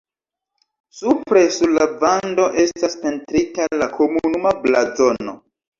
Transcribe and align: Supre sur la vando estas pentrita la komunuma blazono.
Supre 1.01 1.43
sur 1.57 1.75
la 1.75 1.87
vando 2.05 2.49
estas 2.67 2.99
pentrita 3.05 3.73
la 3.83 3.93
komunuma 4.01 4.59
blazono. 4.67 5.43